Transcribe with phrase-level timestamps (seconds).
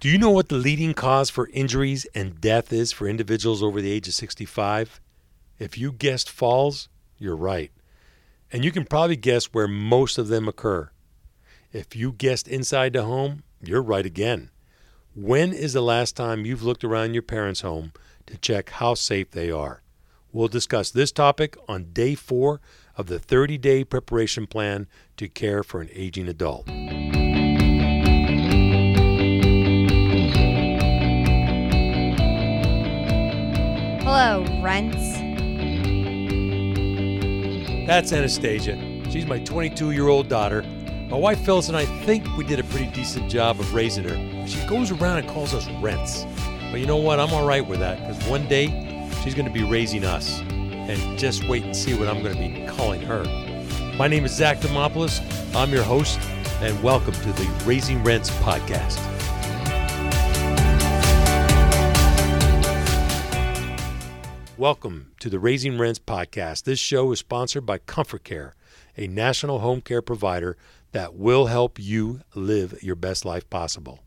[0.00, 3.80] Do you know what the leading cause for injuries and death is for individuals over
[3.80, 5.00] the age of 65?
[5.58, 7.70] If you guessed falls, you're right.
[8.52, 10.90] And you can probably guess where most of them occur.
[11.72, 14.50] If you guessed inside the home, you're right again.
[15.14, 17.92] When is the last time you've looked around your parents' home
[18.26, 19.82] to check how safe they are?
[20.32, 22.60] We'll discuss this topic on day four
[22.96, 26.68] of the 30 day preparation plan to care for an aging adult.
[34.42, 35.18] Rents.
[37.86, 38.76] That's Anastasia.
[39.10, 40.62] She's my 22 year old daughter.
[41.08, 44.46] My wife Phyllis and I think we did a pretty decent job of raising her.
[44.46, 46.24] She goes around and calls us rents.
[46.70, 47.20] But you know what?
[47.20, 50.40] I'm all right with that because one day she's going to be raising us.
[50.40, 53.24] And just wait and see what I'm going to be calling her.
[53.96, 55.20] My name is Zack Demopoulos.
[55.54, 56.18] I'm your host,
[56.60, 59.13] and welcome to the Raising Rents podcast.
[64.56, 66.62] Welcome to the Raising Rents podcast.
[66.62, 68.54] This show is sponsored by Comfort Care,
[68.96, 70.56] a national home care provider
[70.92, 73.98] that will help you live your best life possible.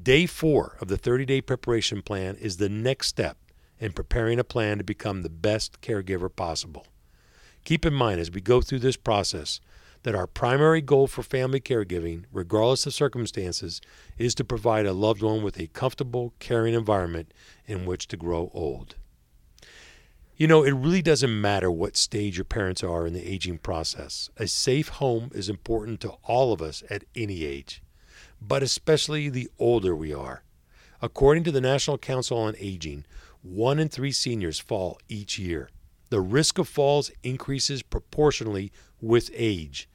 [0.00, 3.38] Day four of the 30 day preparation plan is the next step
[3.78, 6.86] in preparing a plan to become the best caregiver possible.
[7.64, 9.60] Keep in mind as we go through this process
[10.02, 13.80] that our primary goal for family caregiving, regardless of circumstances,
[14.18, 17.32] is to provide a loved one with a comfortable, caring environment
[17.66, 18.96] in which to grow old.
[20.36, 24.30] You know, it really doesn't matter what stage your parents are in the aging process.
[24.36, 27.80] A safe home is important to all of us at any age,
[28.42, 30.42] but especially the older we are.
[31.00, 33.04] According to the National Council on Aging,
[33.42, 35.70] one in three seniors fall each year.
[36.10, 39.88] The risk of falls increases proportionally with age.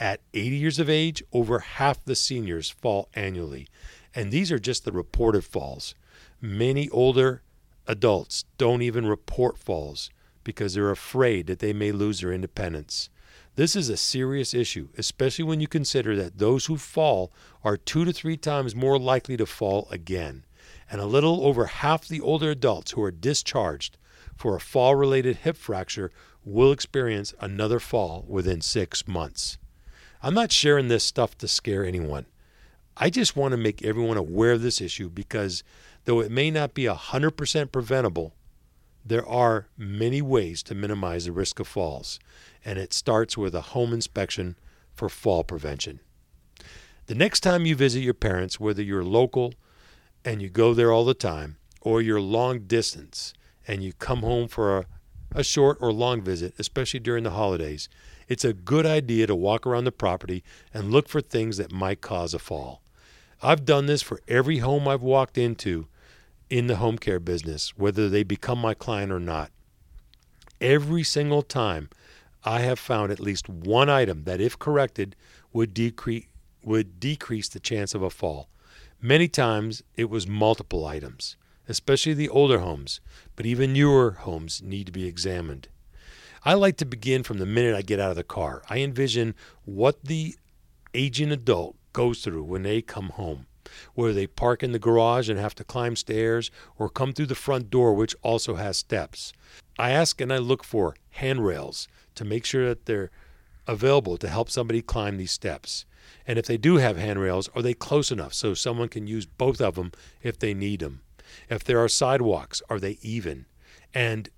[0.00, 3.68] At 80 years of age, over half the seniors fall annually,
[4.12, 5.94] and these are just the reported falls.
[6.40, 7.43] Many older
[7.86, 10.10] adults don't even report falls
[10.42, 13.08] because they're afraid that they may lose their independence.
[13.56, 17.32] This is a serious issue, especially when you consider that those who fall
[17.62, 20.44] are two to three times more likely to fall again.
[20.90, 23.96] And a little over half the older adults who are discharged
[24.36, 26.10] for a fall related hip fracture
[26.44, 29.56] will experience another fall within six months.
[30.22, 32.26] I'm not sharing this stuff to scare anyone.
[32.96, 35.62] I just want to make everyone aware of this issue because
[36.04, 38.34] though it may not be 100% preventable,
[39.04, 42.18] there are many ways to minimize the risk of falls,
[42.64, 44.56] and it starts with a home inspection
[44.94, 46.00] for fall prevention.
[47.06, 49.52] The next time you visit your parents, whether you're local
[50.24, 53.34] and you go there all the time, or you're long distance
[53.68, 54.86] and you come home for a,
[55.34, 57.90] a short or long visit, especially during the holidays,
[58.26, 62.00] it's a good idea to walk around the property and look for things that might
[62.00, 62.80] cause a fall.
[63.42, 65.86] I've done this for every home I've walked into
[66.54, 69.50] in the home care business, whether they become my client or not.
[70.60, 71.90] Every single time,
[72.44, 75.16] I have found at least one item that, if corrected,
[75.52, 76.26] would decrease
[76.62, 78.48] would decrease the chance of a fall.
[79.02, 81.36] Many times it was multiple items,
[81.68, 83.00] especially the older homes,
[83.34, 85.66] but even newer homes need to be examined.
[86.44, 88.62] I like to begin from the minute I get out of the car.
[88.70, 90.36] I envision what the
[90.94, 93.46] aging adult goes through when they come home,
[93.94, 97.34] whether they park in the garage and have to climb stairs or come through the
[97.34, 99.32] front door, which also has steps.
[99.78, 103.10] I ask and I look for handrails to make sure that they're
[103.66, 105.84] available to help somebody climb these steps.
[106.26, 109.60] And if they do have handrails, are they close enough so someone can use both
[109.60, 109.92] of them
[110.22, 111.02] if they need them?
[111.48, 113.46] If there are sidewalks, are they even?
[113.92, 114.28] And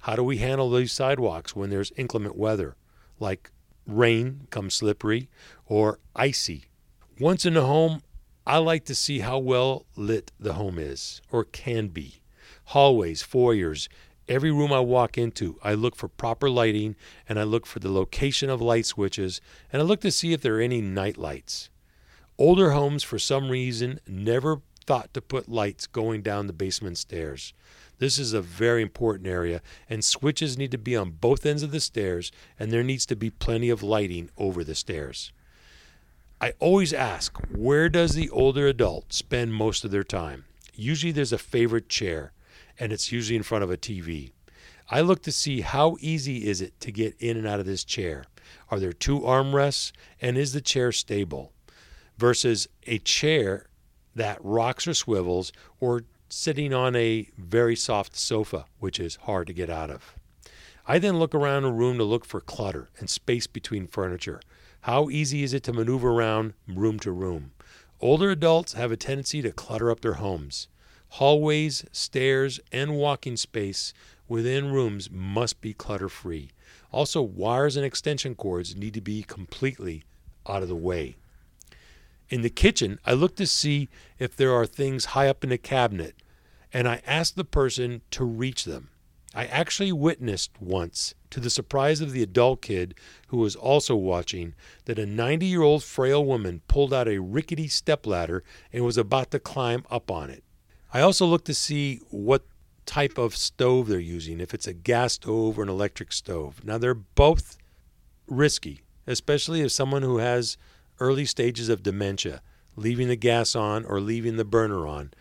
[0.00, 2.76] how do we handle these sidewalks when there's inclement weather,
[3.18, 3.50] like
[3.86, 5.28] rain comes slippery
[5.66, 6.66] or icy?
[7.18, 8.02] Once in a home,
[8.48, 12.22] I like to see how well lit the home is or can be.
[12.64, 13.90] Hallways, foyers,
[14.28, 17.90] Every room I walk into, I look for proper lighting and I look for the
[17.90, 19.40] location of light switches
[19.72, 21.70] and I look to see if there are any night lights.
[22.36, 27.52] Older homes, for some reason, never thought to put lights going down the basement stairs.
[27.98, 29.60] This is a very important area,
[29.90, 33.16] and switches need to be on both ends of the stairs, and there needs to
[33.16, 35.32] be plenty of lighting over the stairs.
[36.40, 40.44] I always ask, where does the older adult spend most of their time?
[40.72, 42.32] Usually there's a favorite chair
[42.78, 44.30] and it's usually in front of a TV.
[44.88, 47.82] I look to see how easy is it to get in and out of this
[47.82, 48.24] chair.
[48.70, 49.90] Are there two armrests
[50.22, 51.52] and is the chair stable?
[52.18, 53.66] Versus a chair
[54.14, 59.52] that rocks or swivels or sitting on a very soft sofa, which is hard to
[59.52, 60.14] get out of.
[60.90, 64.40] I then look around a room to look for clutter and space between furniture.
[64.80, 67.50] How easy is it to maneuver around room to room?
[68.00, 70.66] Older adults have a tendency to clutter up their homes.
[71.10, 73.92] Hallways, stairs, and walking space
[74.28, 76.52] within rooms must be clutter free.
[76.90, 80.04] Also, wires and extension cords need to be completely
[80.48, 81.16] out of the way.
[82.30, 85.58] In the kitchen, I look to see if there are things high up in the
[85.58, 86.14] cabinet,
[86.72, 88.88] and I ask the person to reach them.
[89.38, 92.96] I actually witnessed once, to the surprise of the adult kid
[93.28, 94.56] who was also watching,
[94.86, 98.42] that a 90 year old frail woman pulled out a rickety stepladder
[98.72, 100.42] and was about to climb up on it.
[100.92, 102.46] I also look to see what
[102.84, 106.64] type of stove they're using, if it's a gas stove or an electric stove.
[106.64, 107.58] Now, they're both
[108.26, 110.56] risky, especially if someone who has
[110.98, 112.42] early stages of dementia,
[112.74, 115.12] leaving the gas on or leaving the burner on.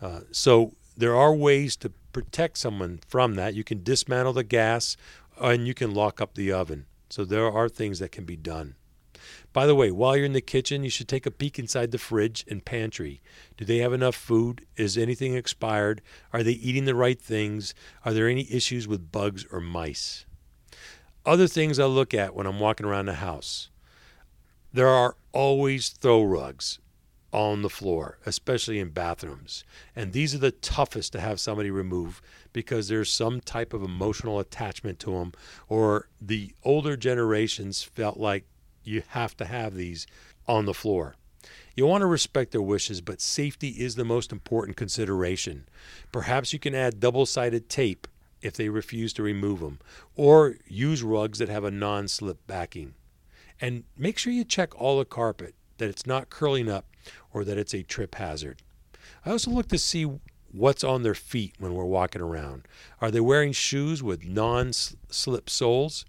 [0.00, 3.54] Uh, so, there are ways to protect someone from that.
[3.54, 4.96] You can dismantle the gas
[5.40, 6.86] and you can lock up the oven.
[7.10, 8.76] So, there are things that can be done.
[9.52, 11.98] By the way, while you're in the kitchen, you should take a peek inside the
[11.98, 13.20] fridge and pantry.
[13.56, 14.66] Do they have enough food?
[14.76, 16.02] Is anything expired?
[16.32, 17.74] Are they eating the right things?
[18.04, 20.26] Are there any issues with bugs or mice?
[21.24, 23.70] Other things I look at when I'm walking around the house.
[24.72, 26.80] There are always throw rugs
[27.34, 29.64] on the floor, especially in bathrooms.
[29.96, 32.22] And these are the toughest to have somebody remove
[32.52, 35.32] because there's some type of emotional attachment to them,
[35.68, 38.46] or the older generations felt like
[38.84, 40.06] you have to have these
[40.46, 41.16] on the floor.
[41.74, 45.66] You want to respect their wishes, but safety is the most important consideration.
[46.12, 48.06] Perhaps you can add double sided tape
[48.42, 49.80] if they refuse to remove them,
[50.14, 52.94] or use rugs that have a non slip backing.
[53.60, 56.86] And make sure you check all the carpet, that it's not curling up
[57.32, 58.62] or that it's a trip hazard.
[59.24, 60.08] I also look to see
[60.52, 62.66] what's on their feet when we're walking around.
[63.00, 66.04] Are they wearing shoes with non slip soles?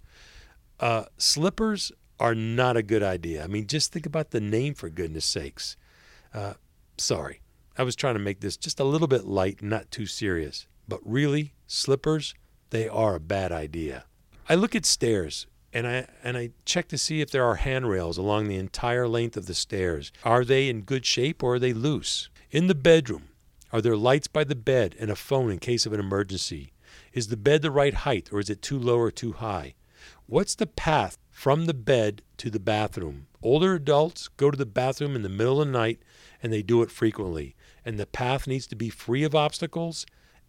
[0.79, 3.44] Uh, slippers are not a good idea.
[3.44, 5.75] I mean, just think about the name for goodness sakes.
[6.33, 6.53] Uh,
[6.97, 7.41] sorry,
[7.77, 10.68] I was trying to make this just a little bit light not too serious.
[10.88, 12.35] But really, slippers,
[12.69, 14.06] they are a bad idea.
[14.47, 18.18] I look at stairs and I and I check to see if there are handrails
[18.18, 20.12] along the entire length of the stairs.
[20.24, 22.30] Are they in good shape or are they loose?
[22.50, 23.30] In the bedroom,
[23.72, 26.72] are there lights by the bed and a phone in case of an emergency?
[27.13, 29.75] Is the bed the right height or is it too low or too high?
[30.27, 33.28] What's the path from the bed to the bathroom.
[33.44, 36.00] Older adults go to the bathroom in the middle of the night
[36.42, 37.57] and they do it frequently.
[37.83, 40.06] And the path needs to be free of obstacles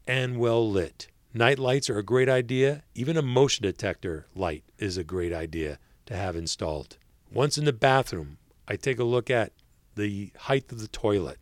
[0.07, 1.09] and well lit.
[1.37, 2.83] Night lights are a great idea.
[2.95, 6.97] Even a motion detector light is a great idea to have installed.
[7.31, 9.53] Once in the bathroom, I take a look at
[9.97, 11.39] the height of the toilet.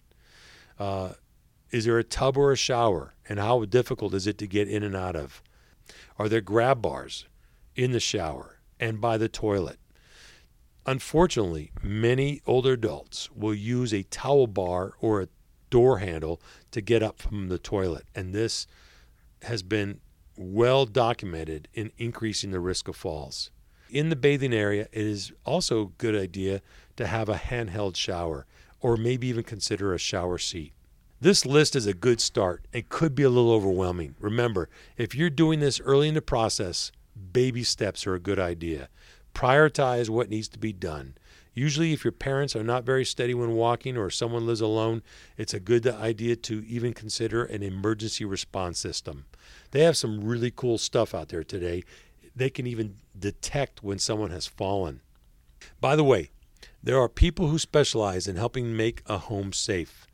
[0.81, 1.13] Uh,
[1.71, 3.15] is there a tub or a shower?
[3.29, 5.41] And how difficult is it to get in and out of?
[6.19, 7.27] Are there grab bars
[7.77, 8.59] in the shower?
[8.81, 9.79] and by the toilet.
[10.85, 15.29] Unfortunately, many older adults will use a towel bar or a
[15.71, 16.43] door handle
[16.73, 18.67] to get up from the toilet, and this
[19.45, 20.01] has been
[20.37, 23.51] well documented in increasing the risk of falls.
[23.91, 26.61] In the bathing area, it is also a good idea
[26.97, 28.47] to have a handheld shower
[28.81, 30.73] or maybe even consider a shower seat.
[31.21, 34.15] This list is a good start and could be a little overwhelming.
[34.19, 36.93] Remember, if you're doing this early in the process,
[37.33, 38.89] baby steps are a good idea.
[39.35, 41.15] Prioritize what needs to be done.
[41.55, 45.03] Usually, if your parents are not very steady when walking or someone lives alone,
[45.37, 49.27] it's a good idea to even consider an emergency response system.
[49.71, 51.85] They have some really cool stuff out there today.
[52.35, 55.01] They can even detect when someone has fallen.
[55.81, 56.31] By the way,
[56.83, 60.07] there are people who specialize in helping make a home safe.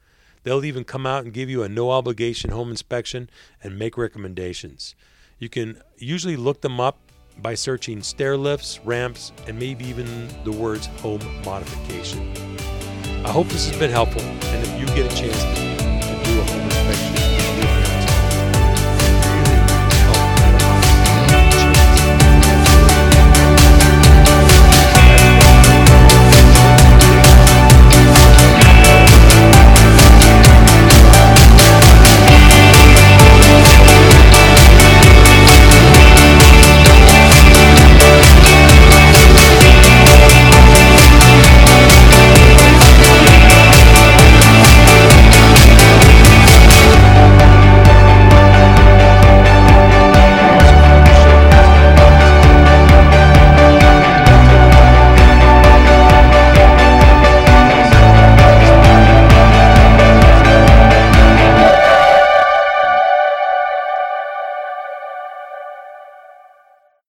[0.42, 3.30] They'll even come out and give you a no obligation home inspection
[3.62, 4.94] and make recommendations.
[5.38, 6.99] You can usually look them up
[7.42, 12.32] by searching stair lifts, ramps, and maybe even the words home modification.
[13.25, 15.69] I hope this has been helpful, and if you get a chance